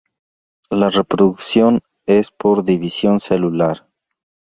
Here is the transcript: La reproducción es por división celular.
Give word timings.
La 0.71 0.89
reproducción 0.89 1.81
es 2.07 2.31
por 2.31 2.63
división 2.63 3.19
celular. 3.19 3.87